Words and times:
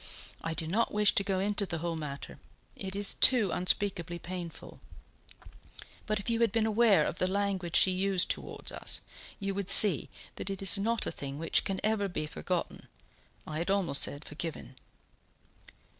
I 0.43 0.55
do 0.55 0.65
not 0.65 0.91
wish 0.91 1.13
to 1.13 1.23
go 1.23 1.39
into 1.39 1.67
the 1.67 1.77
whole 1.77 1.95
matter, 1.95 2.39
it 2.75 2.95
is 2.95 3.13
too 3.13 3.51
unspeakably 3.51 4.17
painful; 4.17 4.79
but 6.07 6.19
if 6.19 6.27
you 6.27 6.39
had 6.41 6.51
been 6.51 6.65
aware 6.65 7.05
of 7.05 7.19
the 7.19 7.27
language 7.27 7.75
she 7.75 7.91
used 7.91 8.27
towards 8.31 8.71
us, 8.71 9.01
you 9.39 9.53
would 9.53 9.69
see 9.69 10.09
that 10.37 10.49
it 10.49 10.59
is 10.63 10.75
not 10.75 11.05
a 11.05 11.11
thing 11.11 11.37
which 11.37 11.63
can 11.65 11.79
ever 11.83 12.07
be 12.07 12.25
forgotten 12.25 12.87
I 13.45 13.59
had 13.59 13.69
almost 13.69 14.01
said 14.01 14.25
forgiven." 14.25 14.75